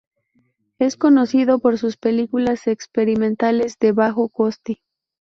Es 0.79 0.97
conocido 0.97 1.59
por 1.59 1.77
sus 1.77 1.95
películas 1.95 2.65
experimentales 2.65 3.77
de 3.77 3.91
bajo 3.91 4.29
coste. 4.29 4.81